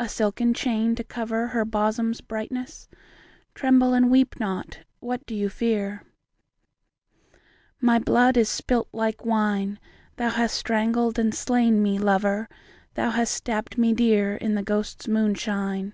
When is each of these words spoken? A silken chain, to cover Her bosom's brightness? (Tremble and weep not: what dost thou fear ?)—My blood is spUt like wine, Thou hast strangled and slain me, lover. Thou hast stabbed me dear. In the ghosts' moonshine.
A 0.00 0.08
silken 0.08 0.52
chain, 0.52 0.96
to 0.96 1.04
cover 1.04 1.46
Her 1.46 1.64
bosom's 1.64 2.20
brightness? 2.20 2.88
(Tremble 3.54 3.94
and 3.94 4.10
weep 4.10 4.40
not: 4.40 4.80
what 4.98 5.24
dost 5.26 5.40
thou 5.40 5.48
fear 5.48 6.02
?)—My 7.80 8.00
blood 8.00 8.36
is 8.36 8.48
spUt 8.48 8.88
like 8.92 9.24
wine, 9.24 9.78
Thou 10.16 10.30
hast 10.30 10.56
strangled 10.56 11.20
and 11.20 11.32
slain 11.32 11.84
me, 11.84 12.00
lover. 12.00 12.48
Thou 12.94 13.10
hast 13.10 13.32
stabbed 13.32 13.78
me 13.78 13.92
dear. 13.94 14.34
In 14.34 14.56
the 14.56 14.64
ghosts' 14.64 15.06
moonshine. 15.06 15.92